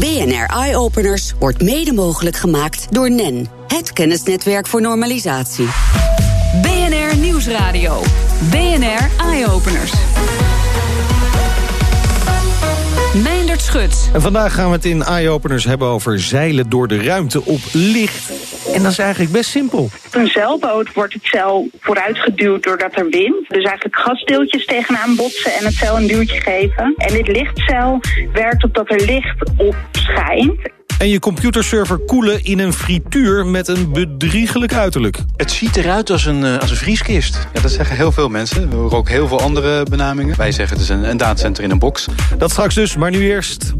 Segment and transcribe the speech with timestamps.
[0.00, 5.68] BNR Eye Openers wordt mede mogelijk gemaakt door NEN, het kennisnetwerk voor normalisatie.
[6.62, 8.02] BNR Nieuwsradio.
[8.50, 9.92] BNR Eye Openers.
[13.22, 14.10] Meindert Schut.
[14.12, 17.60] En vandaag gaan we het in Eye Openers hebben over zeilen door de ruimte op
[17.72, 18.30] licht.
[18.74, 19.90] En dat is eigenlijk best simpel.
[20.10, 23.48] Een zeilboot wordt het zeil vooruitgeduwd doordat er wind.
[23.48, 26.94] Dus eigenlijk gasdeeltjes tegenaan botsen en het zeil een duwtje geven.
[26.96, 28.00] En dit lichtzeil
[28.32, 30.70] werkt op dat er licht op schijnt.
[30.98, 35.18] En je computerserver koelen in een frituur met een bedriegelijk uiterlijk.
[35.36, 37.48] Het ziet eruit als een, eh, als een vrieskist.
[37.52, 38.70] Ja, dat zeggen heel veel mensen.
[38.70, 40.36] We horen ook heel veel andere benamingen.
[40.36, 42.06] Wij zeggen het is een, een datacenter in een box.
[42.38, 43.72] Dat straks dus, maar nu eerst...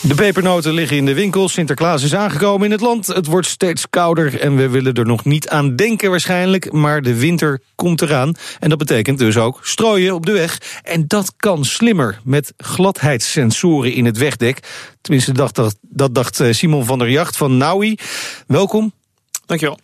[0.00, 1.48] De pepernoten liggen in de winkel.
[1.48, 3.06] Sinterklaas is aangekomen in het land.
[3.06, 6.72] Het wordt steeds kouder en we willen er nog niet aan denken waarschijnlijk.
[6.72, 8.34] Maar de winter komt eraan.
[8.58, 10.60] En dat betekent dus ook strooien op de weg.
[10.82, 14.58] En dat kan slimmer met gladheidssensoren in het wegdek.
[15.00, 17.96] Tenminste, dacht, dat, dat dacht eh, Simon van der Jacht van Naui.
[18.46, 18.92] Welkom.
[19.46, 19.78] Dankjewel.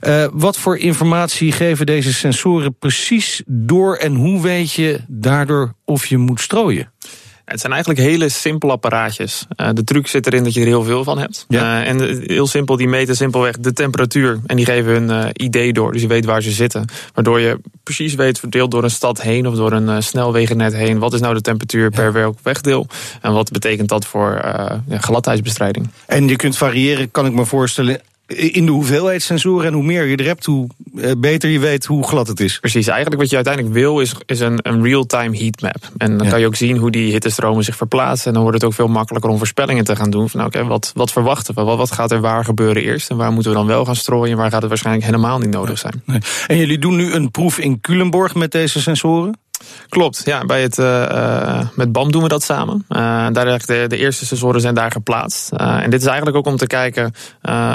[0.00, 3.96] Uh, wat voor informatie geven deze sensoren precies door...
[3.96, 6.92] en hoe weet je daardoor of je moet strooien?
[7.48, 9.46] Het zijn eigenlijk hele simpele apparaatjes.
[9.56, 11.44] Uh, de truc zit erin dat je er heel veel van hebt.
[11.48, 11.82] Ja.
[11.82, 14.40] Uh, en heel simpel, die meten simpelweg de temperatuur.
[14.46, 15.92] En die geven hun uh, idee door.
[15.92, 16.84] Dus je weet waar ze zitten.
[17.14, 19.46] Waardoor je precies weet, verdeeld door een stad heen...
[19.46, 20.98] of door een snelwegennet heen...
[20.98, 22.86] wat is nou de temperatuur per welk wegdeel?
[23.20, 24.40] En wat betekent dat voor
[24.88, 25.90] ja, gladheidsbestrijding?
[26.06, 30.04] En je kunt variëren, kan ik me voorstellen in de hoeveelheid sensoren en hoe meer
[30.04, 30.66] je er hebt, hoe
[31.18, 32.58] beter je weet hoe glad het is.
[32.58, 35.90] Precies, eigenlijk wat je uiteindelijk wil is, is een, een real-time heatmap.
[35.96, 36.30] En dan ja.
[36.30, 38.26] kan je ook zien hoe die hittestromen zich verplaatsen.
[38.26, 40.28] En dan wordt het ook veel makkelijker om voorspellingen te gaan doen.
[40.28, 41.62] Van oké, okay, wat, wat verwachten we?
[41.62, 43.10] Wat, wat gaat er waar gebeuren eerst?
[43.10, 44.30] En waar moeten we dan wel gaan strooien?
[44.30, 46.02] En waar gaat het waarschijnlijk helemaal niet nodig zijn?
[46.04, 46.20] Nee.
[46.46, 49.38] En jullie doen nu een proef in Culemborg met deze sensoren?
[49.88, 52.84] Klopt, ja, bij het, uh, met BAM doen we dat samen.
[52.88, 52.98] Uh,
[53.32, 55.52] daar de, de eerste sensoren zijn daar geplaatst.
[55.52, 57.12] Uh, en dit is eigenlijk ook om te kijken,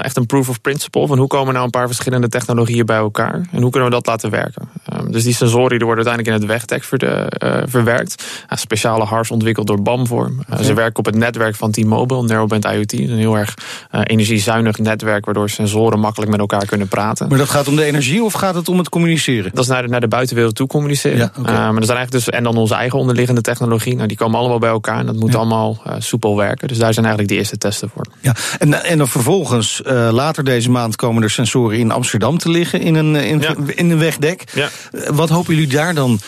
[0.01, 1.07] echt een proof of principle...
[1.07, 3.47] van hoe komen nou een paar verschillende technologieën bij elkaar...
[3.51, 4.69] en hoe kunnen we dat laten werken.
[5.09, 7.27] dus die sensoren die worden uiteindelijk in het wegdek ver,
[7.69, 8.23] verwerkt.
[8.49, 10.31] speciale hars ontwikkeld door BAM voor.
[10.49, 10.63] Okay.
[10.63, 12.93] Ze werken op het netwerk van T-Mobile, Narrowband IoT.
[12.93, 13.53] Een heel erg
[13.91, 15.25] energiezuinig netwerk...
[15.25, 17.27] waardoor sensoren makkelijk met elkaar kunnen praten.
[17.27, 19.51] Maar dat gaat om de energie of gaat het om het communiceren?
[19.53, 21.17] Dat is naar de, naar de buitenwereld toe communiceren.
[21.17, 21.72] Ja, okay.
[21.73, 23.95] Maar er zijn eigenlijk dus, en dan onze eigen onderliggende technologie.
[23.95, 25.37] Nou, die komen allemaal bij elkaar en dat moet ja.
[25.37, 26.67] allemaal uh, soepel werken.
[26.67, 28.05] Dus daar zijn eigenlijk de eerste testen voor.
[28.19, 32.49] Ja, en, en dan vervolgens, uh, later deze maand komen er sensoren in Amsterdam te
[32.49, 33.55] liggen in een, in, ja.
[33.67, 34.43] in een wegdek.
[34.53, 34.69] Ja.
[35.07, 36.19] Wat hopen jullie daar dan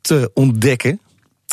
[0.00, 1.00] te ontdekken?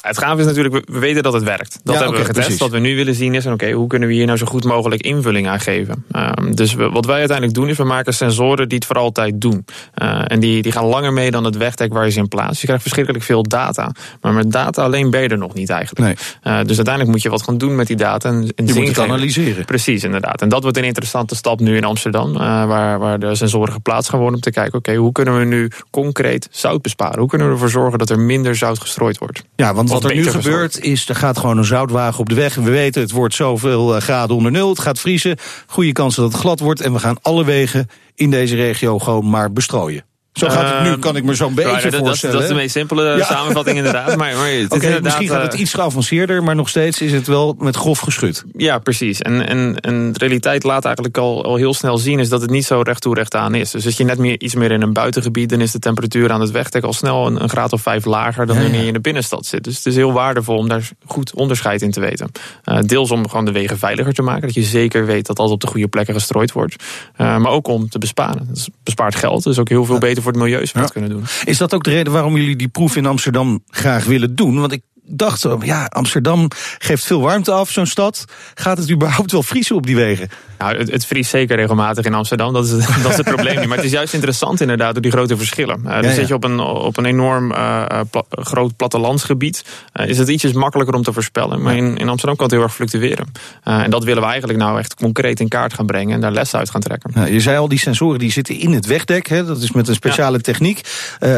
[0.05, 1.79] Het gaaf is natuurlijk, we weten dat het werkt.
[1.83, 2.45] Dat ja, hebben okay, we getest.
[2.45, 2.61] Precies.
[2.61, 4.63] Wat we nu willen zien is, oké, okay, hoe kunnen we hier nou zo goed
[4.63, 6.05] mogelijk invulling aan geven?
[6.11, 9.41] Um, dus we, wat wij uiteindelijk doen, is we maken sensoren die het voor altijd
[9.41, 9.66] doen.
[10.01, 12.59] Uh, en die, die gaan langer mee dan het wegdek waar je ze in plaatst.
[12.59, 13.91] Je krijgt verschrikkelijk veel data.
[14.21, 16.05] Maar met data alleen ben je er nog niet eigenlijk.
[16.05, 16.16] Nee.
[16.53, 18.29] Uh, dus uiteindelijk moet je wat gaan doen met die data.
[18.29, 19.66] En, en je moet het analyseren.
[19.66, 20.41] Precies, inderdaad.
[20.41, 22.33] En dat wordt een interessante stap nu in Amsterdam.
[22.33, 25.39] Uh, waar, waar de sensoren geplaatst gaan worden om te kijken, oké, okay, hoe kunnen
[25.39, 27.19] we nu concreet zout besparen?
[27.19, 29.43] Hoe kunnen we ervoor zorgen dat er minder zout gestrooid wordt?
[29.55, 32.56] Ja, want wat er nu gebeurt is, er gaat gewoon een zoutwagen op de weg.
[32.56, 34.69] We weten, het wordt zoveel graden onder nul.
[34.69, 35.38] Het gaat vriezen.
[35.67, 36.81] Goede kans dat het glad wordt.
[36.81, 40.05] En we gaan alle wegen in deze regio gewoon maar bestrooien.
[40.35, 42.35] Zo gaat het nu, kan ik me zo'n beetje right, dat, voorstellen.
[42.35, 43.25] Dat is de meest simpele ja.
[43.25, 44.16] samenvatting inderdaad.
[44.16, 47.28] Maar, maar het okay, is misschien gaat het iets geavanceerder, maar nog steeds is het
[47.28, 48.44] wel met grof geschud.
[48.57, 49.22] Ja, precies.
[49.22, 52.19] En, en, en de realiteit laat eigenlijk al, al heel snel zien...
[52.19, 53.72] is dat het niet zo recht toe recht aan is.
[53.72, 55.50] Dus als je net meer, iets meer in een buitengebied...
[55.50, 58.46] dan is de temperatuur aan het wegdek al snel een, een graad of vijf lager...
[58.46, 58.67] dan Ja, ja.
[58.67, 59.63] wanneer je in de binnenstad zit.
[59.63, 62.31] Dus het is heel waardevol om daar goed onderscheid in te weten.
[62.66, 64.41] Uh, deels om gewoon de wegen veiliger te maken.
[64.41, 66.75] Dat je zeker weet dat alles op de goede plekken gestrooid wordt.
[67.17, 68.47] Uh, maar ook om te besparen.
[68.47, 69.44] Het bespaart geld.
[69.44, 71.24] Dus ook heel veel beter voor het milieu dat kunnen doen.
[71.44, 74.59] Is dat ook de reden waarom jullie die proef in Amsterdam graag willen doen?
[74.59, 78.25] Want ik dacht, zo, ja, Amsterdam geeft veel warmte af, zo'n stad.
[78.53, 80.29] Gaat het überhaupt wel vriezen op die wegen?
[80.57, 82.53] Nou, het, het vriest zeker regelmatig in Amsterdam.
[82.53, 83.67] Dat is, het, dat is het probleem niet.
[83.67, 85.79] Maar het is juist interessant inderdaad door die grote verschillen.
[85.85, 86.16] Uh, Ja, dus ja.
[86.16, 89.66] zit je op een, op een enorm uh, pla groot plattelandsgebied...
[89.93, 91.61] Uh, is het ietsjes makkelijker om te voorspellen.
[91.61, 93.31] Maar in, in Amsterdam kan het heel erg fluctueren.
[93.63, 96.13] En dat willen we eigenlijk nou echt concreet in kaart gaan brengen...
[96.13, 97.11] en daar lessen uit gaan trekken.
[97.13, 99.28] Nou, je zei al, die sensoren die zitten in het wegdek.
[99.28, 99.46] Hè?
[99.46, 100.81] Dat is met een speciale techniek.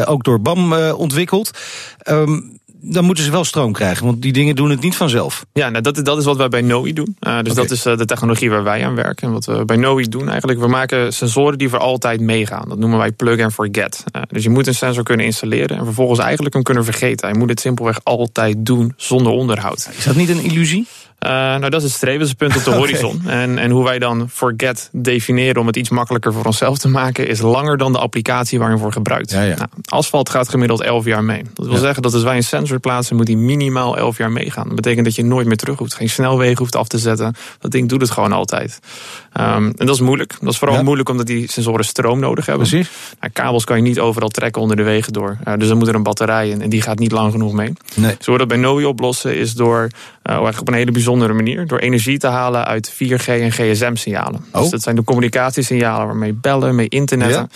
[0.04, 1.58] Ook door BAM ontwikkeld.
[2.10, 5.44] Um, dan moeten ze wel stroom krijgen, want die dingen doen het niet vanzelf.
[5.52, 7.16] Ja, nou, dat, dat is wat wij bij NOI doen.
[7.20, 9.26] Uh, dus dat is uh, de technologie waar wij aan werken.
[9.26, 12.68] En wat we bij NOI doen eigenlijk, we maken sensoren die voor altijd meegaan.
[12.68, 14.04] Dat noemen wij plug and forget.
[14.16, 17.28] Uh, dus je moet een sensor kunnen installeren en vervolgens eigenlijk hem kunnen vergeten.
[17.28, 19.88] Je moet het simpelweg altijd doen zonder onderhoud.
[19.98, 20.86] Is dat niet een illusie?
[21.26, 23.22] Uh, nou, dat is het strevenspunt op de horizon.
[23.26, 27.28] En, en hoe wij dan forget definiëren om het iets makkelijker voor onszelf te maken,
[27.28, 29.30] is langer dan de applicatie waar je voor gebruikt.
[29.30, 29.54] Ja, ja.
[29.54, 31.42] Nou, asfalt gaat gemiddeld 11 jaar mee.
[31.54, 34.66] Dat wil zeggen dat als wij een sensor plaatsen, moet die minimaal 11 jaar meegaan.
[34.66, 37.34] Dat betekent dat je nooit meer terug hoeft, geen snelwegen hoeft af te zetten.
[37.58, 38.78] Dat ding doet het gewoon altijd.
[39.40, 40.36] Um, en dat is moeilijk.
[40.40, 40.82] Dat is vooral Ja.
[40.82, 42.68] moeilijk omdat die sensoren stroom nodig hebben.
[42.68, 42.90] Precies.
[43.20, 45.36] Nou, kabels kan je niet overal trekken onder de wegen door.
[45.48, 47.72] Uh, dus dan moet er een batterij in en die gaat niet lang genoeg mee.
[47.94, 48.16] Nee.
[48.20, 49.88] Zo we dat bij NOI oplossen is door,
[50.30, 54.44] uh, op een hele bijzondere manier, door energie te halen uit 4G en GSM-signalen.
[54.52, 54.60] Oh.
[54.60, 57.40] Dus dat zijn de communicatiesignalen waarmee bellen, mee internetten.
[57.40, 57.48] Ja.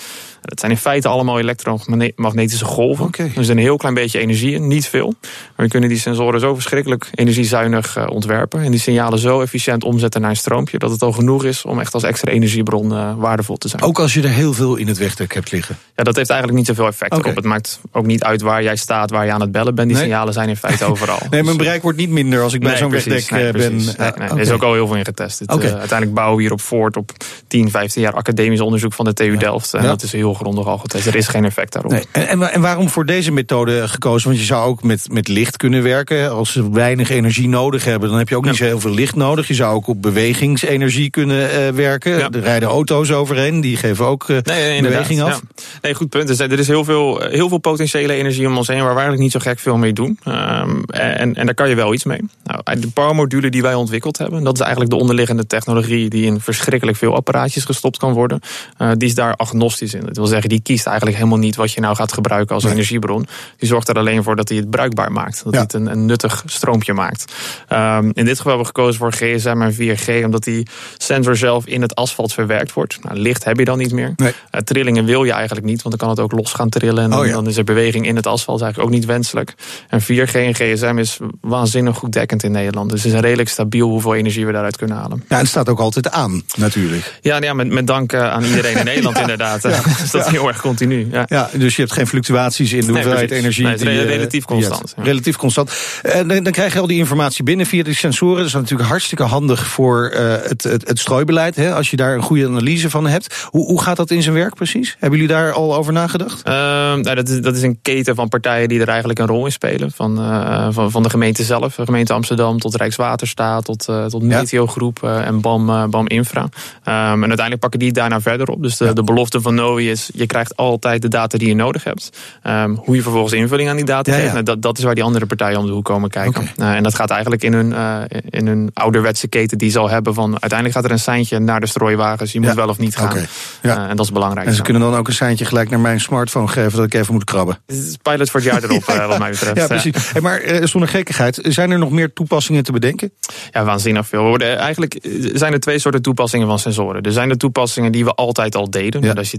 [0.42, 3.10] Dat zijn in feite allemaal elektromagnetische golven.
[3.16, 5.14] Er zit een heel klein beetje energie in, niet veel.
[5.20, 8.60] Maar we kunnen die sensoren zo verschrikkelijk energiezuinig uh, ontwerpen.
[8.62, 10.78] En die signalen zo efficiënt omzetten naar een stroompje.
[10.78, 13.82] dat het al genoeg is om echt als extra energiebron uh, waardevol te zijn.
[13.82, 15.76] Ook als je er heel veel in het wegdek hebt liggen.
[15.96, 17.24] Ja, dat heeft eigenlijk niet zoveel effect op.
[17.34, 19.88] Het maakt ook niet uit waar jij staat, waar je aan het bellen bent.
[19.88, 20.06] Die Nee.
[20.06, 21.18] signalen zijn in feite overal.
[21.30, 23.80] Nee, mijn bereik wordt niet minder als ik bij Nee, zo'n wegdek nee, eh, ben.
[23.98, 24.30] Ah.
[24.30, 25.38] Er is ook al heel veel in getest.
[25.38, 27.10] Het, eh, uiteindelijk bouwen we hier op voort op
[27.46, 29.74] 10, 15 jaar academisch onderzoek van de TU Delft.
[29.74, 29.88] En Ja.
[29.88, 31.06] dat is heel grondig al getest.
[31.06, 31.92] Er is geen effect daarop.
[31.92, 32.04] Nee.
[32.12, 34.28] En, en, wa- en waarom voor deze methode gekozen?
[34.28, 36.32] Want je zou ook met, met licht kunnen werken.
[36.32, 39.14] Als ze weinig energie nodig hebben, dan heb je ook niet zo heel veel licht
[39.14, 39.48] nodig.
[39.48, 42.18] Je zou ook op bewegingsenergie kunnen eh, werken.
[42.18, 42.28] Ja.
[42.30, 45.28] Er rijden auto's overheen, die geven ook eh, Nee, beweging af.
[45.30, 45.62] ja.
[45.82, 46.26] Nee, goed punt.
[46.26, 48.76] Dus, eh, er is heel veel, heel veel potentiële energie om ons heen...
[48.76, 50.18] waar we eigenlijk niet zo gek veel mee doen.
[50.28, 52.20] Um, en, en daar kan je wel iets mee.
[52.44, 54.44] Nou, de powermodule die wij ontwikkeld hebben...
[54.44, 56.08] dat is eigenlijk de onderliggende technologie...
[56.08, 58.40] die in verschrikkelijk veel apparaatjes gestopt kan worden.
[58.78, 60.08] Uh, die is daar agnostisch in.
[60.22, 61.56] Wil zeggen, die kiest eigenlijk helemaal niet...
[61.56, 62.72] wat je nou gaat gebruiken als Nee.
[62.72, 63.26] energiebron.
[63.56, 65.44] Die zorgt er alleen voor dat hij het bruikbaar maakt.
[65.44, 65.58] Dat Ja.
[65.58, 67.32] hij het een, een nuttig stroompje maakt.
[67.72, 70.24] Um, in dit geval hebben we gekozen voor GSM en 4G...
[70.24, 70.66] omdat die
[70.96, 72.98] sensor zelf in het asfalt verwerkt wordt.
[73.02, 74.12] Nou, licht heb je dan niet meer.
[74.16, 74.32] Nee.
[74.54, 77.04] Uh, trillingen wil je eigenlijk niet, want dan kan het ook los gaan trillen.
[77.04, 77.32] En dan, Oh ja.
[77.32, 78.60] dan is er beweging in het asfalt.
[78.60, 79.54] Eigenlijk ook niet wenselijk.
[79.88, 82.90] En 4G en GSM is waanzinnig goed dekkend in Nederland.
[82.90, 85.24] Dus het is redelijk stabiel hoeveel energie we daaruit kunnen halen.
[85.28, 87.18] Ja, en het staat ook altijd aan, natuurlijk.
[87.20, 89.62] Ja, nou ja met, met dank uh, aan iedereen in Nederland inderdaad.
[89.62, 89.80] Ja.
[90.14, 91.08] Is dat heel erg continu.
[91.26, 91.50] Ja.
[91.52, 93.44] Dus je hebt geen fluctuaties in de Nee, hoeveelheid precies.
[93.44, 93.62] energie.
[93.64, 94.94] Nee, het is die, re- eh, relatief constant.
[94.96, 95.72] Relatief constant.
[96.02, 98.36] En dan, dan krijg je al die informatie binnen via die sensoren.
[98.36, 101.56] Dat is natuurlijk hartstikke handig voor eh, het, het, het strooibeleid.
[101.56, 103.46] Hè, als je daar een goede analyse van hebt.
[103.50, 104.96] Hoe, hoe gaat dat in zijn werk precies?
[104.98, 106.48] Hebben jullie daar al over nagedacht?
[106.48, 109.44] Uh, nou, dat, is, dat is een keten van partijen die er eigenlijk een rol
[109.44, 109.90] in spelen.
[109.90, 115.00] Van, uh, van, van de gemeente zelf, de gemeente Amsterdam tot Rijkswaterstaat, tot, tot Meteogroep
[115.04, 116.42] uh, en BAM, BAM Infra.
[116.42, 116.50] Um,
[116.84, 118.62] en uiteindelijk pakken die daarna verder op.
[118.62, 118.92] Dus de, ja.
[118.92, 122.10] de belofte van NOI is, je krijgt altijd de data die je nodig hebt.
[122.46, 124.94] Um, hoe je vervolgens invulling aan die data Ja, geeft, nou, dat, dat is waar
[124.94, 126.48] die andere partijen om de hoek komen kijken.
[126.56, 127.98] Uh, en dat gaat eigenlijk in hun, uh,
[128.30, 130.14] in hun ouderwetse keten die ze al hebben.
[130.14, 132.32] Van, uiteindelijk gaat er een seintje naar de strooiwagens.
[132.32, 133.16] Je moet wel of niet gaan.
[133.62, 134.46] Uh, en dat is belangrijk.
[134.46, 137.12] En ze kunnen dan ook een seintje gelijk naar mijn smartphone geven dat ik even
[137.14, 137.58] moet krabben.
[138.02, 139.56] Pilot voor het jaar erop, wat mij betreft.
[139.56, 140.12] Ja, precies.
[140.12, 143.12] Hey, maar zonder gekkigheid, zijn er nog meer toepassingen te bedenken?
[143.50, 144.22] Ja, waanzinnig veel.
[144.22, 144.98] Worden- Eigenlijk
[145.32, 147.02] zijn er twee soorten toepassingen van sensoren.
[147.02, 149.02] Er zijn de toepassingen die we altijd al deden.
[149.02, 149.12] Ja.
[149.14, 149.38] Dat is je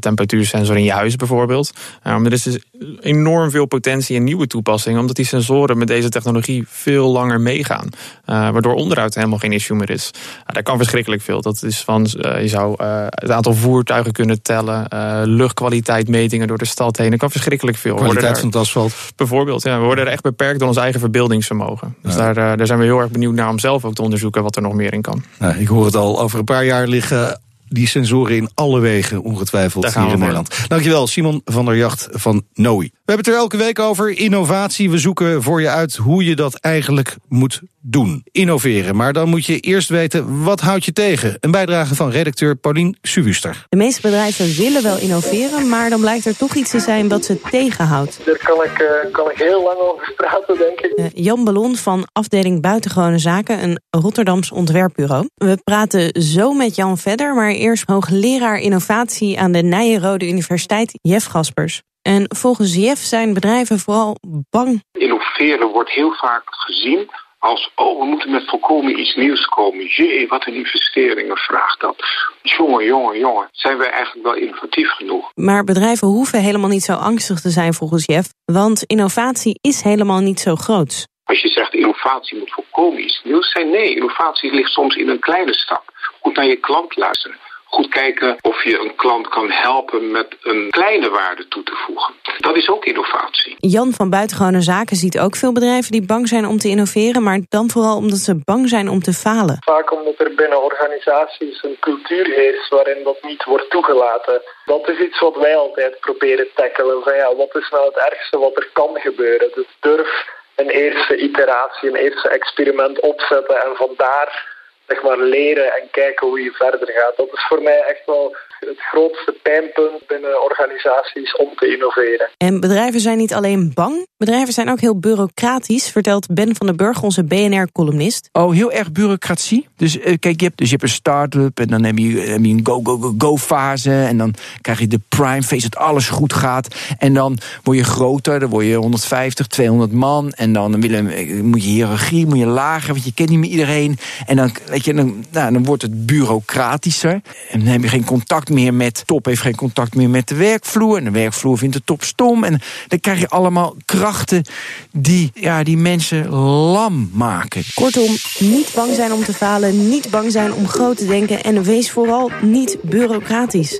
[0.53, 1.71] temperatuursensor in je huis bijvoorbeeld.
[2.03, 2.59] Maar er is dus
[2.99, 4.99] enorm veel potentie in nieuwe toepassingen.
[4.99, 7.85] Omdat die sensoren met deze technologie veel langer meegaan.
[7.85, 10.11] Uh, waardoor onderhoud helemaal geen issue meer is.
[10.13, 11.41] Uh, daar kan verschrikkelijk veel.
[11.41, 14.87] Dat is van, uh, je zou uh, het aantal voertuigen kunnen tellen.
[15.23, 17.11] Luchtkwaliteit metingen door de stad heen.
[17.11, 17.95] Er kan verschrikkelijk veel.
[17.95, 18.93] Kwaliteit daar- van het asfalt.
[19.15, 21.95] Bijvoorbeeld, ja, we worden er echt beperkt door ons eigen verbeeldingsvermogen.
[22.01, 22.17] Dus Ja.
[22.33, 24.55] daar, eh, daar zijn we heel erg benieuwd naar om zelf ook te onderzoeken wat
[24.55, 25.23] er nog meer in kan.
[25.39, 27.41] Nou, ik hoor het al, over een paar jaar liggen
[27.73, 30.19] die sensoren in alle wegen ongetwijfeld Daar hier in.
[30.19, 30.65] Nederland.
[30.67, 32.89] Dankjewel, Simon van der Jacht van NOI.
[32.91, 34.89] We hebben het er elke week over, innovatie.
[34.89, 38.21] We zoeken voor je uit hoe je dat eigenlijk moet doen.
[38.31, 41.37] Innoveren, maar dan moet je eerst weten, wat houdt je tegen?
[41.39, 43.65] Een bijdrage van redacteur Paulien Subuster.
[43.69, 47.25] De meeste bedrijven willen wel innoveren, maar dan blijkt er toch iets te zijn wat
[47.25, 48.19] ze tegenhoudt.
[48.25, 50.91] Daar kan ik, eh, kan ik heel lang over praten, denk ik.
[50.91, 55.29] Eh, Jan Ballon van afdeling Buitengewone Zaken, een Rotterdams ontwerpbureau.
[55.35, 61.25] We praten zo met Jan verder, maar eerst hoogleraar innovatie aan de Nijenrode Universiteit, Jeff
[61.25, 61.81] Gaspers.
[62.01, 64.17] En volgens Jeff zijn bedrijven vooral
[64.49, 64.83] bang.
[64.91, 67.09] Innoveren wordt heel vaak gezien
[67.43, 69.85] als, oh, we moeten met volkomen iets nieuws komen.
[69.85, 71.95] Jee, wat een investeringen vraagt dat.
[72.41, 73.47] Jongen, jongen, jongen.
[73.51, 75.31] Zijn wij eigenlijk wel innovatief genoeg?
[75.35, 80.19] Maar bedrijven hoeven helemaal niet zo angstig te zijn volgens Jeff, want innovatie is helemaal
[80.19, 81.07] niet zo groot.
[81.23, 83.69] Als je zegt innovatie moet volkomen iets nieuws zijn.
[83.69, 85.83] Nee, innovatie ligt soms in een kleine stap.
[86.21, 87.37] Goed naar je klant luisteren.
[87.73, 92.13] Goed kijken of je een klant kan helpen met een kleine waarde toe te voegen.
[92.37, 93.55] Dat is ook innovatie.
[93.57, 97.39] Jan van Buitengewone Zaken ziet ook veel bedrijven die bang zijn om te innoveren, maar
[97.49, 99.57] dan vooral omdat ze bang zijn om te falen.
[99.59, 104.41] Vaak omdat er binnen organisaties een cultuur heerst waarin dat niet wordt toegelaten.
[104.65, 107.03] Dat is iets wat wij altijd proberen te tackelen.
[107.03, 109.49] Van ja, wat is nou het ergste wat er kan gebeuren?
[109.55, 114.52] Dus durf een eerste iteratie, een eerste experiment opzetten en vandaar
[114.93, 117.17] zeg maar, leren en kijken hoe je verder gaat.
[117.17, 118.35] Dat is voor mij echt wel
[118.67, 122.29] het grootste pijnpunt binnen organisaties om te innoveren.
[122.37, 126.75] En bedrijven zijn niet alleen bang, bedrijven zijn ook heel bureaucratisch, vertelt Ben van den
[126.75, 128.29] Burg, onze BNR-columnist.
[128.31, 129.67] Oh, heel erg bureaucratie.
[129.75, 132.43] Dus uh, kijk, je hebt, dus je hebt een start-up en dan heb je, heb
[132.43, 133.91] je een go-go-go-fase.
[133.91, 136.75] En dan krijg je de prime phase, dat alles goed gaat.
[136.97, 140.31] En dan word je groter, dan word je 150, 200 man.
[140.31, 141.05] En dan willen,
[141.45, 143.97] moet je hiërarchie, moet je lager, want je kent niet meer iedereen.
[144.25, 147.21] En dan, weet je, dan, nou, dan wordt het bureaucratischer.
[147.49, 150.35] En dan heb je geen contact meer met top, heeft geen contact meer met de
[150.35, 150.97] werkvloer.
[150.97, 152.43] En de werkvloer vindt de top stom.
[152.43, 154.45] En dan krijg je allemaal krachten
[154.91, 157.63] die, ja, die mensen lam maken.
[157.73, 161.43] Kortom, niet bang zijn om te falen, niet bang zijn om groot te denken...
[161.43, 163.79] en wees vooral niet bureaucratisch.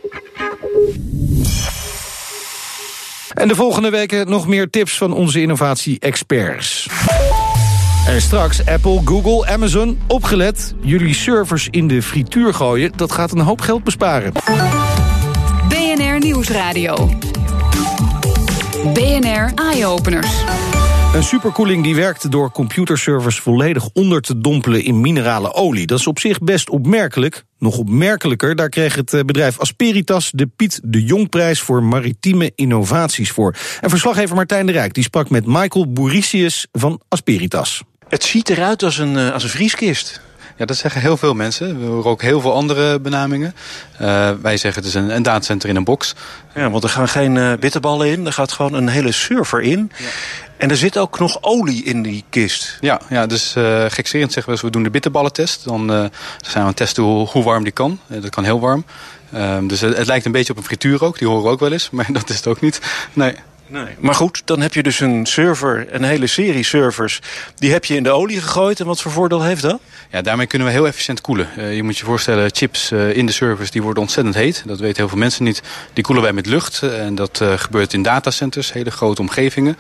[3.34, 6.88] En de volgende weken nog meer tips van onze innovatie-experts.
[8.08, 10.74] En straks Apple, Google, Amazon, opgelet.
[10.82, 14.32] Jullie servers in de frituur gooien, dat gaat een hoop geld besparen.
[15.68, 17.10] BNR Nieuwsradio.
[18.94, 20.44] BNR Eye-Openers.
[21.14, 25.88] Een superkoeling die werkt door computerservers volledig onder te dompelen in minerale olie.
[25.88, 27.44] Dat is op zich best opmerkelijk.
[27.58, 33.32] Nog opmerkelijker, daar kreeg het eh, bedrijf Asperitas de Piet de Jongprijs voor maritieme innovaties
[33.32, 33.56] voor.
[33.82, 37.84] En verslaggever Martijn de Rijk die sprak met Michael Bouricius van Asperitas.
[38.14, 40.22] Het ziet eruit als een, als een vrieskist.
[40.58, 41.80] Ja, dat zeggen heel veel mensen.
[41.80, 43.56] We horen ook heel veel andere benamingen.
[44.02, 46.16] Uh, wij zeggen het is een, een datacenter in een box.
[46.56, 48.26] Ja, want er gaan geen uh, bitterballen in.
[48.26, 49.92] Er gaat gewoon een hele server in.
[49.98, 50.06] Ja.
[50.58, 52.78] En er zit ook nog olie in die kist.
[52.82, 55.64] Ja, ja dus uh, gekscherend zeggen we eens, we doen de bitterballentest.
[55.64, 56.12] Dan uh, zijn
[56.54, 58.00] we aan het testen hoe, hoe warm die kan.
[58.08, 58.86] Dat kan heel warm.
[59.36, 61.18] Um, dus het, het, lijkt een beetje op een frituur ook.
[61.18, 62.82] Die horen we ook wel eens, maar dat is het ook niet.
[63.14, 63.36] Nee.
[63.74, 63.96] Nee.
[64.00, 67.20] Maar goed, dan heb je dus een server, een hele serie servers.
[67.56, 68.80] Die heb je in de olie gegooid.
[68.80, 69.80] En wat voor voordeel heeft dat?
[70.12, 71.48] Ja, daarmee kunnen we heel efficiënt koelen.
[71.58, 74.64] Uh, je moet je voorstellen, chips uh, in de servers die worden ontzettend heet.
[74.66, 75.62] Dat weten heel veel mensen niet.
[75.94, 76.82] Die koelen wij met lucht.
[76.84, 79.78] Uh, en dat gebeurt in datacenters, hele grote omgevingen.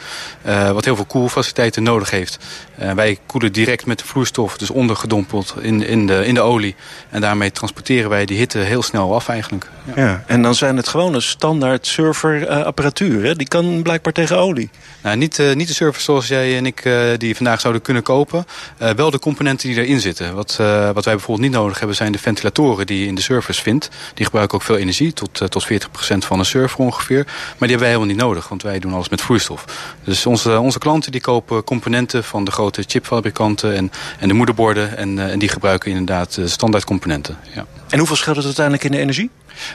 [0.73, 2.37] wat heel veel koelfaciliteiten nodig heeft.
[2.75, 6.75] wij koelen direct met de vloeistof, dus ondergedompeld in, in, de, in de olie.
[7.09, 9.69] En daarmee transporteren wij die hitte heel snel af eigenlijk.
[9.95, 13.23] Ja, ja en dan zijn het gewoon een standaard serverapparatuur.
[13.23, 13.35] Hè?
[13.35, 14.69] Die kan blijkbaar tegen olie.
[15.01, 18.45] Nou, niet, niet de servers zoals jij en ik die vandaag zouden kunnen kopen.
[18.95, 20.35] wel de componenten die erin zitten.
[20.35, 23.21] Wat, uh, wat wij bijvoorbeeld niet nodig hebben zijn de ventilatoren die je in de
[23.21, 23.89] servers vindt.
[24.13, 27.23] Die gebruiken ook veel energie, tot, uh, tot 40% van een server ongeveer.
[27.25, 29.65] Maar die hebben wij helemaal niet nodig, want wij doen alles met vloeistof.
[30.03, 34.97] Dus onze, onze klanten die kopen componenten van de grote chipfabrikanten en, en de moederborden.
[34.97, 37.37] En, uh, en die gebruiken inderdaad standaard componenten.
[37.55, 37.65] Ja.
[37.89, 39.29] En hoeveel scheelt het uiteindelijk in de energie?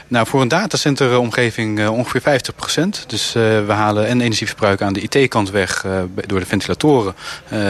[0.07, 2.41] Nou, voor een datacenteromgeving uh, ongeveer
[2.81, 5.85] 50% Dus uh, we halen en energieverbruik aan de IT-kant weg
[6.27, 7.15] door de ventilatoren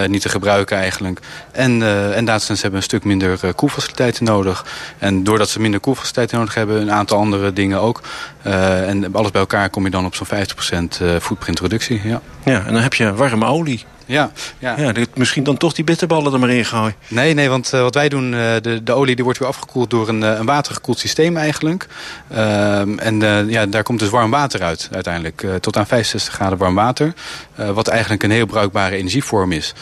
[0.07, 1.19] niet te gebruiken eigenlijk.
[1.51, 1.71] En,
[2.13, 4.65] en datacenters hebben een stuk minder koelfaciliteiten nodig.
[4.97, 8.01] En doordat ze minder koelfaciliteiten nodig hebben, een aantal andere dingen ook.
[8.43, 12.01] en alles bij elkaar kom je dan op zo'n 50% footprintreductie.
[12.03, 12.21] Ja.
[12.45, 13.85] ja, en dan heb je warme olie.
[14.09, 14.79] Ja, ja.
[14.79, 16.95] ja misschien dan toch die bitterballen er maar in gooien.
[17.07, 19.89] Nee, nee, want uh, wat wij doen, uh, de, de olie die wordt weer afgekoeld
[19.89, 21.87] door een, een watergekoeld systeem eigenlijk.
[22.31, 25.45] Uh, en ja, daar komt dus warm water uit uiteindelijk.
[25.59, 27.13] tot aan 65 graden warm water.
[27.55, 29.73] wat eigenlijk een heel bruikbare energievorm is.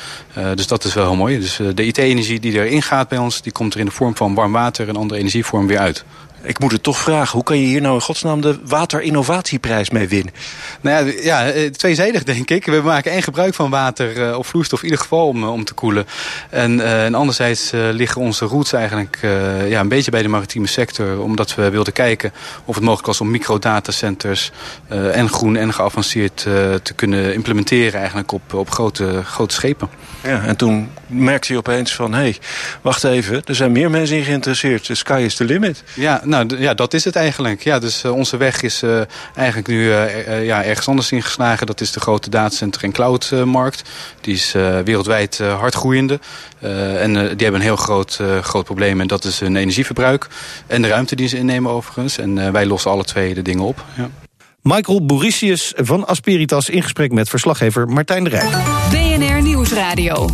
[0.56, 1.40] dus dat is wel heel mooi.
[1.40, 4.34] Dus de IT-energie die erin gaat bij ons, die komt er in de vorm van
[4.34, 6.06] warm water en andere energievorm weer uit.
[6.42, 10.08] Ik moet het toch vragen, hoe kan je hier nou in godsnaam de waterinnovatieprijs mee
[10.08, 10.34] winnen?
[10.82, 12.66] Nou ja, ja, tweezijdig denk ik.
[12.66, 15.74] We maken één gebruik van water uh, of vloeistof in ieder geval om, om te
[15.74, 16.06] koelen.
[16.50, 19.20] En, uh, en anderzijds uh, liggen onze roots eigenlijk
[19.68, 21.22] ja, een beetje bij de maritieme sector.
[21.22, 22.34] Omdat we wilden kijken
[22.66, 24.52] of het mogelijk was om microdatacenters
[25.12, 26.36] en groen en geavanceerd
[26.84, 29.90] te kunnen implementeren eigenlijk op, op grote, grote schepen.
[30.24, 32.38] Ja, en toen merkte je opeens van, hé, hey,
[32.82, 34.86] wacht even, er zijn meer mensen in geïnteresseerd.
[34.86, 35.84] The sky is the limit.
[35.94, 37.64] Ja, nou ja, dat is het eigenlijk.
[37.64, 39.02] Ja, dus uh, onze weg is uh,
[39.36, 41.68] eigenlijk nu uh, ja, ergens anders ingeslagen.
[41.68, 43.90] Dat is de grote datacenter- en cloudmarkt.
[44.22, 44.52] die is
[44.84, 46.20] wereldwijd hard groeiende.
[46.60, 49.02] en die hebben een heel groot, groot probleem.
[49.02, 50.28] En dat is hun energieverbruik.
[50.68, 52.18] En de ruimte die ze innemen overigens.
[52.18, 53.84] En wij lossen alle twee de dingen op.
[53.98, 54.10] Ja.
[54.62, 58.52] Michael Bouricius van Asperitas in gesprek met verslaggever Martijn de Rijk.
[58.90, 60.30] BNR Nieuwsradio.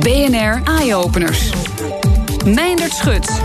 [0.00, 1.50] BNR Eye-Openers.
[2.44, 3.40] Meindert Schut.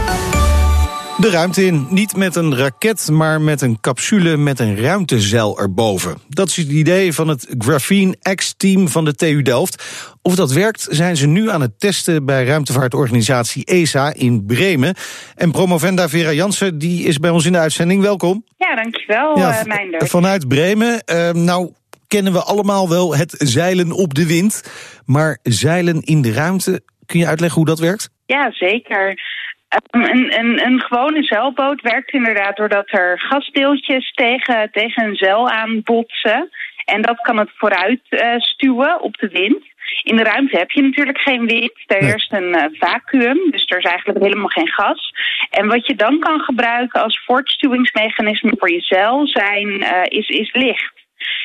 [1.17, 1.87] De ruimte in.
[1.89, 6.17] Niet met een raket, maar met een capsule met een ruimtezeil erboven.
[6.29, 9.83] Dat is het idee van het Graphene X-team van de TU Delft.
[10.21, 14.95] Of dat werkt, zijn ze nu aan het testen bij ruimtevaartorganisatie ESA in Bremen.
[15.35, 18.01] En promovenda Vera Jansen, die is bij ons in de uitzending.
[18.01, 18.45] Welkom.
[18.57, 21.03] Ja, dankjewel, ja, uh, Vanuit Bremen.
[21.05, 21.71] Uh, nou,
[22.07, 24.63] kennen we allemaal wel het zeilen op de wind.
[25.05, 28.09] Maar zeilen in de ruimte, kun je uitleggen hoe dat werkt?
[28.25, 29.21] Ja, zeker.
[29.91, 35.49] Um, een, een, een, gewone zeilboot werkt inderdaad doordat er gasdeeltjes tegen, tegen een zeil
[35.49, 36.49] aan botsen.
[36.85, 39.63] En dat kan het vooruit uh, stuwen op de wind.
[40.03, 41.71] In de ruimte heb je natuurlijk geen wind.
[41.85, 45.13] Er heerst een uh, vacuüm, dus er is eigenlijk helemaal geen gas.
[45.49, 50.53] En wat je dan kan gebruiken als voortstuwingsmechanisme voor je zeil zijn, uh, is, is
[50.53, 50.93] licht.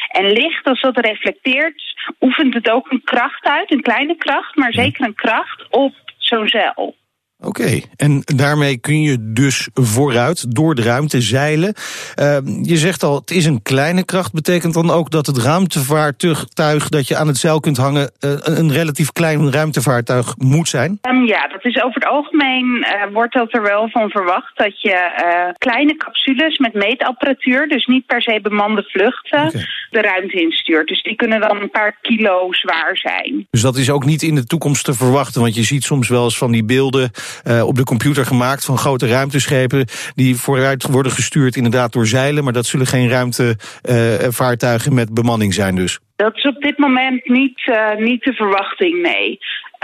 [0.09, 1.83] En licht, als dat reflecteert,
[2.21, 6.49] oefent het ook een kracht uit, een kleine kracht, maar zeker een kracht op zo'n
[6.49, 6.97] zeil.
[7.41, 7.85] Oké, okay.
[7.97, 11.75] en daarmee kun je dus vooruit door de ruimte zeilen.
[12.21, 14.33] Uh, je zegt al, het is een kleine kracht.
[14.33, 18.11] Betekent dan ook dat het ruimtevaartuig dat je aan het zeil kunt hangen...
[18.21, 20.99] Uh, een relatief klein ruimtevaartuig moet zijn?
[21.09, 24.57] Um, ja, dat is over het algemeen uh, wordt dat er wel van verwacht...
[24.57, 29.47] dat je uh, kleine capsules met meetapparatuur, dus niet per se bemande vluchten...
[29.47, 29.67] Okay.
[29.91, 30.89] De ruimte instuurt.
[30.89, 33.47] Dus die kunnen dan een paar kilo zwaar zijn.
[33.51, 35.41] Dus dat is ook niet in de toekomst te verwachten?
[35.41, 37.11] Want je ziet soms wel eens van die beelden
[37.47, 42.45] uh, op de computer gemaakt van grote ruimteschepen die vooruit worden gestuurd inderdaad door zeilen,
[42.45, 45.99] maar dat zullen geen ruimtevaartuigen uh, met bemanning zijn dus.
[46.17, 49.39] Dat is op dit moment niet, uh, niet de verwachting, nee.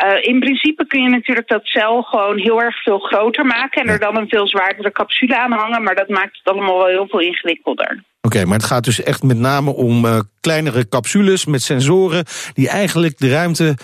[0.04, 3.88] Uh, in principe kun je natuurlijk dat cel gewoon heel erg veel groter maken en
[3.88, 7.08] er dan een veel zwaardere capsule aan hangen, maar dat maakt het allemaal wel heel
[7.08, 7.90] veel ingewikkelder.
[7.90, 12.24] Oké, okay, maar het gaat dus echt met name om uh, kleinere capsules met sensoren
[12.54, 13.76] die eigenlijk de ruimte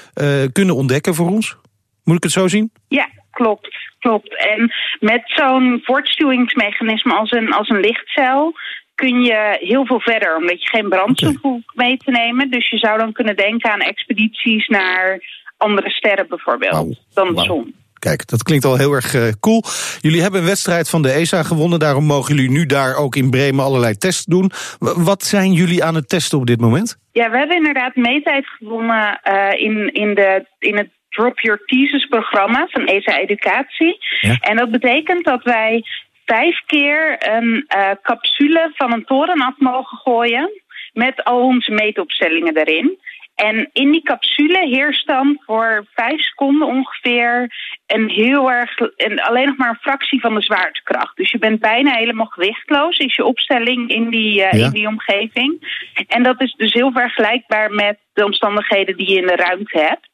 [0.53, 1.57] kunnen ontdekken voor ons?
[2.05, 2.73] Moet ik het zo zien?
[2.89, 4.37] Ja, klopt, klopt.
[4.37, 8.55] En met zo'n voortstuwingsmechanisme als een, als een lichtcel
[8.95, 11.51] kun je heel veel verder, omdat je geen brandstof okay.
[11.51, 12.51] hoeft mee te nemen.
[12.51, 15.21] Dus je zou dan kunnen denken aan expedities naar
[15.61, 16.93] andere sterren bijvoorbeeld, wow.
[17.15, 17.45] dan de wow.
[17.45, 17.75] zon.
[17.99, 19.63] Kijk, dat klinkt al heel erg uh, cool.
[20.01, 21.79] Jullie hebben een wedstrijd van de ESA gewonnen.
[21.79, 24.51] Daarom mogen jullie nu daar ook in Bremen allerlei tests doen.
[24.79, 26.99] Wat zijn jullie aan het testen op dit moment?
[27.13, 32.07] Ja, we hebben inderdaad meetijd gewonnen uh, in, in, de, in het Drop Your Thesis
[32.07, 33.99] programma van ESA Educatie.
[34.21, 34.37] Ja.
[34.41, 35.85] En dat betekent dat wij
[36.25, 40.51] vijf keer een uh, capsule van een toren af mogen gooien
[40.93, 42.99] met al onze meetopstellingen erin.
[43.41, 47.53] En in die capsule heerst dan voor vijf seconden ongeveer
[47.87, 51.17] een heel erg, een, alleen nog maar een fractie van de zwaartekracht.
[51.17, 54.65] Dus je bent bijna helemaal gewichtloos, is je opstelling in die, uh, ja.
[54.65, 55.79] in die omgeving.
[56.07, 60.09] En dat is dus heel vergelijkbaar met de omstandigheden die je in de ruimte hebt.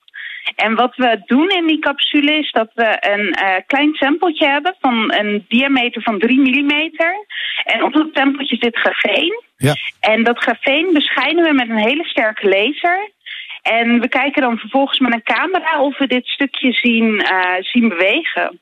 [0.54, 4.76] En wat we doen in die capsule is dat we een uh, klein sampletje hebben
[4.80, 6.70] van een diameter van 3 mm.
[7.64, 9.42] En op dat sampletje zit grafeen.
[9.56, 9.74] Ja.
[10.00, 13.14] En dat grafeen beschijnen we met een hele sterke laser.
[13.66, 17.88] En we kijken dan vervolgens met een camera of we dit stukje zien, uh, zien
[17.88, 18.60] bewegen.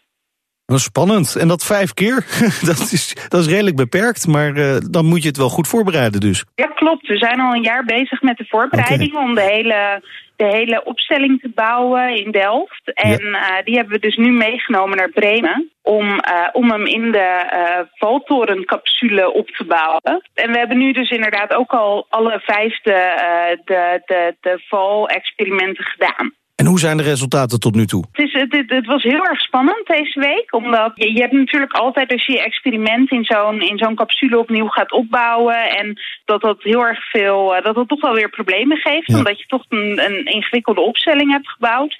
[0.67, 1.37] Dat is spannend.
[1.37, 2.15] En dat vijf keer,
[2.71, 4.27] dat is, dat is redelijk beperkt.
[4.27, 6.45] Maar uh, dan moet je het wel goed voorbereiden dus.
[6.55, 7.07] Ja, klopt.
[7.07, 9.13] We zijn al een jaar bezig met de voorbereiding...
[9.13, 9.25] Okay.
[9.25, 10.03] om de hele,
[10.37, 12.93] de hele opstelling te bouwen in Delft.
[12.93, 13.59] En ja.
[13.59, 15.71] uh, die hebben we dus nu meegenomen naar Bremen...
[15.83, 20.23] om, uh, om hem in de valtorencapsule op te bouwen.
[20.35, 25.85] En we hebben nu dus inderdaad ook al alle vijf de, de, de, de valexperimenten
[25.85, 26.33] gedaan.
[26.57, 28.05] En hoe zijn de resultaten tot nu toe?
[28.13, 30.55] Het, is, het, het, het was heel erg spannend deze week.
[30.55, 34.39] Omdat je, je hebt natuurlijk altijd als je je experiment in zo'n in zo'n capsule
[34.39, 35.69] opnieuw gaat opbouwen.
[35.71, 39.07] En dat dat heel erg veel, dat dat toch wel weer problemen geeft.
[39.07, 39.17] Ja.
[39.17, 41.97] Omdat je toch een, een ingewikkelde opstelling hebt gebouwd.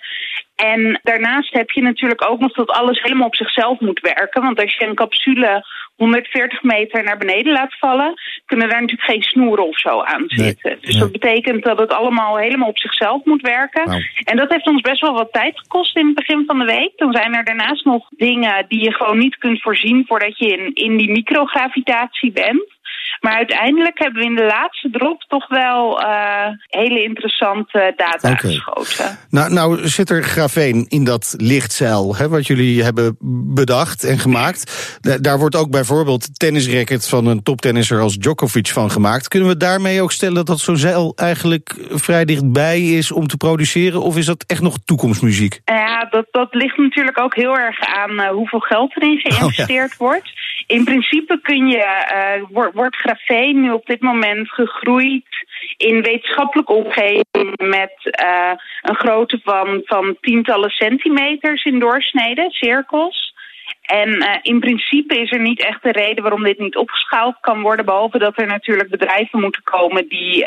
[0.57, 4.43] En daarnaast heb je natuurlijk ook nog dat alles helemaal op zichzelf moet werken.
[4.43, 5.65] Want als je een capsule
[5.97, 8.15] 140 meter naar beneden laat vallen,
[8.47, 10.71] kunnen daar natuurlijk geen snoeren of zo aan zitten.
[10.71, 11.01] Nee, dus nee.
[11.01, 13.89] dat betekent dat het allemaal helemaal op zichzelf moet werken.
[13.89, 14.03] Nou.
[14.25, 16.93] En dat heeft ons best wel wat tijd gekost in het begin van de week.
[16.97, 20.75] Toen zijn er daarnaast nog dingen die je gewoon niet kunt voorzien voordat je in,
[20.75, 22.74] in die microgravitatie bent.
[23.21, 28.51] Maar uiteindelijk hebben we in de laatste drop toch wel uh, hele interessante data okay.
[28.51, 29.19] geschoten.
[29.31, 33.17] Nou, nou zit er grafeen in dat lichtzeil, hè, wat jullie hebben
[33.55, 34.99] bedacht en gemaakt.
[35.01, 39.29] Da daar wordt ook bijvoorbeeld tennisracket van een toptennisser als Djokovic van gemaakt.
[39.29, 43.37] Kunnen we daarmee ook stellen dat, dat zo'n zeil eigenlijk vrij dichtbij is om te
[43.37, 44.03] produceren?
[44.03, 45.61] Of is dat echt nog toekomstmuziek?
[45.65, 49.99] Ja, dat, dat ligt natuurlijk ook heel erg aan uh, hoeveel geld erin geïnvesteerd oh,
[49.99, 50.05] ja.
[50.05, 50.33] wordt.
[50.67, 55.47] In principe kun je, uh, wordt, wordt grafeen nu op dit moment gegroeid
[55.77, 57.93] in wetenschappelijke omgeving met
[58.25, 63.35] uh, een grootte van, van tientallen centimeters in doorsnede, cirkels.
[63.83, 67.61] En uh, in principe is er niet echt een reden waarom dit niet opgeschaald kan
[67.61, 70.45] worden, behalve dat er natuurlijk bedrijven moeten komen die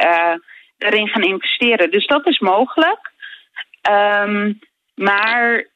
[0.78, 1.92] erin gaan investeren.
[1.92, 3.12] Dus dat is mogelijk.
[3.92, 4.60] Um,
[4.96, 5.68] maar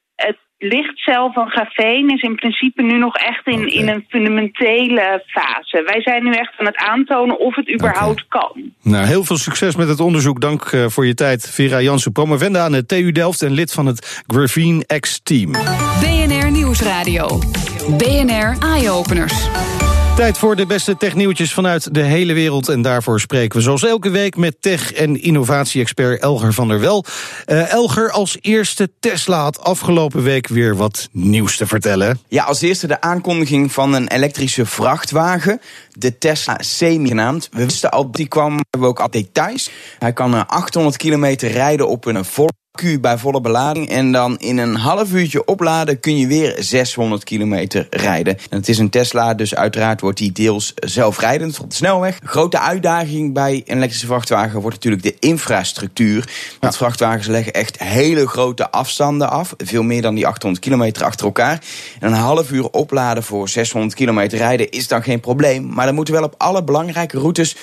[0.63, 5.84] lichtcel van grafeen is in principe nu nog echt in, in een fundamentele fase.
[5.86, 8.71] Wij zijn nu echt aan het aantonen of het überhaupt kan.
[8.82, 10.41] Nou, heel veel succes met het onderzoek.
[10.41, 13.86] Dank eh, voor je tijd, Vera Jansen, promovenda aan de TU Delft en lid van
[13.86, 15.52] het Graphene X-team.
[16.02, 17.39] BNR Nieuwsradio.
[17.97, 19.50] BNR Eye-Openers.
[20.21, 22.69] Tijd voor de beste technieuwtjes vanuit de hele wereld.
[22.69, 27.05] En daarvoor spreken we zoals elke week met tech- en innovatie-expert Elger van der Wel.
[27.47, 32.19] Uh, Elger, als eerste Tesla had afgelopen week weer wat nieuws te vertellen.
[32.27, 35.62] Ja, als eerste de aankondiging van een elektrische vrachtwagen.
[35.91, 37.49] De Tesla Semi genaamd.
[37.51, 39.69] We wisten al, die kwam, hebben we ook al details.
[39.99, 42.25] Hij kan 800 kilometer rijden op een
[42.71, 43.89] Q bij volle belading.
[43.89, 48.38] En dan in een half uurtje opladen kun je weer 600 kilometer rijden.
[48.49, 52.19] En het is een Tesla, dus uiteraard wordt die deels zelfrijdend op de snelweg.
[52.23, 56.29] Grote uitdaging bij een elektrische vrachtwagen wordt natuurlijk de infrastructuur.
[56.60, 59.53] Want vrachtwagens leggen echt hele grote afstanden af.
[59.57, 61.63] Veel meer dan die 800 kilometer achter elkaar.
[61.99, 65.73] En een half uur opladen voor 600 kilometer rijden is dan geen probleem.
[65.73, 67.55] Maar er moeten wel op alle belangrijke routes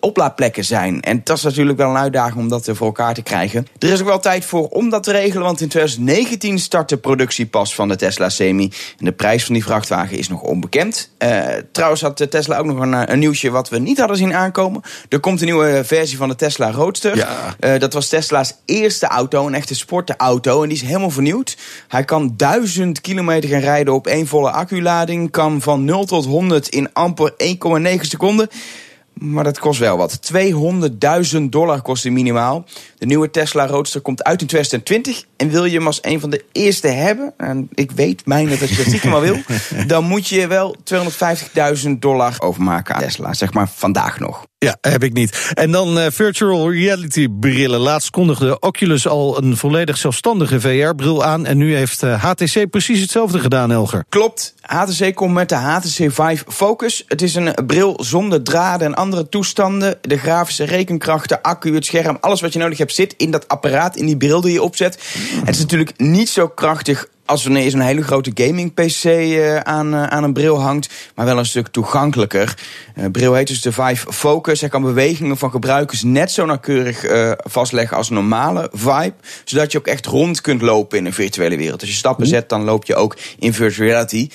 [0.00, 1.00] oplaadplekken zijn.
[1.00, 3.66] En dat is natuurlijk wel een uitdaging om dat voor elkaar te krijgen.
[3.78, 6.96] Er is ook wel tijd voor om dat te regelen, want in 2019 start de
[6.96, 8.72] productie pas van de Tesla Semi.
[8.98, 11.10] En de prijs van die vrachtwagen is nog onbekend.
[11.18, 14.82] Uh, trouwens had Tesla ook nog een, een, nieuwsje wat we niet hadden zien aankomen.
[15.08, 17.16] Er komt een nieuwe versie van de Tesla Roadster.
[17.16, 17.56] Ja.
[17.60, 20.62] Uh, dat was Tesla's eerste auto, een echte sportauto.
[20.62, 21.56] En die is helemaal vernieuwd.
[21.88, 25.30] Hij kan 1000 kilometer gaan rijden op één volle acculading.
[25.30, 28.48] Kan van 0 tot 100 in amper 1,9 seconden.
[29.14, 30.32] Maar dat kost wel wat.
[31.34, 32.64] 200.000 dollar kost hij minimaal.
[32.98, 35.24] De nieuwe Tesla Roadster komt uit in 2020.
[35.36, 38.68] En wil je hem als een van de eerste hebben, en ik weet mijn dat
[38.68, 39.36] je dat stiekem al wil,
[39.86, 40.76] dan moet je wel
[41.84, 43.34] 250.000 dollar overmaken aan Tesla.
[43.34, 44.44] Zeg maar vandaag nog.
[44.62, 45.52] Ja, heb ik niet.
[45.54, 47.80] En dan uh, virtual reality brillen.
[47.80, 51.46] Laatst kondigde Oculus al een volledig zelfstandige VR-bril aan.
[51.46, 54.04] En nu heeft HTC precies hetzelfde gedaan, Elger.
[54.08, 54.54] Klopt.
[54.60, 57.04] HTC komt met de HTC Vive Focus.
[57.08, 59.98] Het is een bril zonder draden en andere toestanden.
[60.00, 63.48] De grafische rekenkracht, de accu, het scherm, alles wat je nodig hebt zit in dat
[63.48, 64.98] apparaat, in die bril die je opzet.
[65.44, 70.06] Het is natuurlijk niet zo krachtig als je zo'n hele grote gaming-PC uh, aan, uh,
[70.06, 72.58] aan een bril hangt, maar wel een stuk toegankelijker.
[72.96, 74.60] Uh, bril heet dus de Vive Focus.
[74.60, 77.04] Hij kan bewegingen van gebruikers net zo nauwkeurig
[77.36, 79.14] vastleggen als een normale Vibe,
[79.44, 81.80] zodat je ook echt rond kunt lopen in een virtuele wereld.
[81.80, 84.28] Als je stappen zet, dan loop je ook in virtual reality.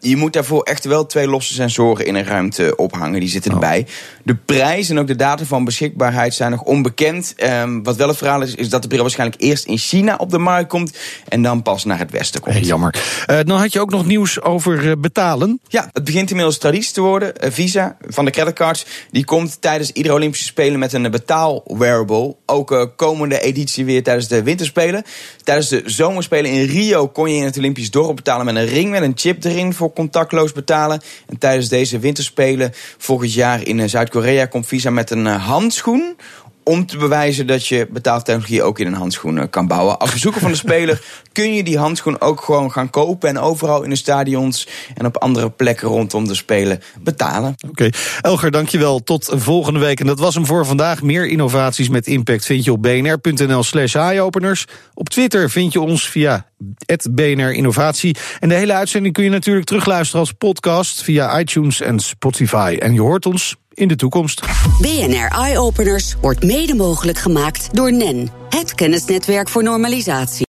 [0.00, 3.86] je moet daarvoor echt wel twee losse sensoren in een ruimte ophangen, die zitten erbij.
[4.22, 7.34] De prijs en ook de data van beschikbaarheid zijn nog onbekend.
[7.62, 10.30] Um, wat wel het verhaal is, is dat de bril waarschijnlijk eerst in China op
[10.30, 10.96] de markt komt
[11.28, 12.54] en dan pas naar het westen komt.
[12.54, 12.94] Hey, jammer.
[13.30, 15.60] Uh, dan had je ook nog nieuws over uh, betalen.
[15.68, 17.32] Ja, het begint inmiddels traditie te worden.
[17.44, 22.36] Uh, Visa van de creditcards die komt tijdens iedere Olympische Spelen met een betaal-wearable.
[22.46, 25.02] Ook komende editie weer tijdens de Winterspelen.
[25.42, 28.90] Tijdens de Zomerspelen in Rio kon je in het Olympisch dorp betalen met een ring
[28.90, 31.00] met een chip erin voor contactloos betalen.
[31.26, 36.16] En tijdens deze Winterspelen volgend jaar in Zuid-Korea komt Visa met een handschoen
[36.68, 39.98] om te bewijzen dat je betaaltechnologie ook in een handschoen kan bouwen.
[39.98, 41.02] Als bezoeker van de speler
[41.32, 45.16] kun je die handschoen ook gewoon gaan kopen en overal in de stadions en op
[45.16, 47.54] andere plekken rondom de spelen betalen.
[47.68, 47.92] Oké, okay.
[48.20, 49.02] Elger, dankjewel.
[49.02, 50.00] Tot volgende week.
[50.00, 51.02] En dat was hem voor vandaag.
[51.02, 54.66] Meer innovaties met impact vind je op bnr.nl slash eyeopeners.
[54.94, 56.46] Op Twitter vind je ons via
[57.10, 58.16] BNR Innovatie.
[58.40, 62.76] En de hele uitzending kun je natuurlijk terugluisteren als podcast via iTunes en Spotify.
[62.80, 64.42] En je hoort ons in de toekomst.
[64.80, 70.46] BNR Eye Openers wordt mede mogelijk gemaakt door NEN, het kennisnetwerk voor normalisatie.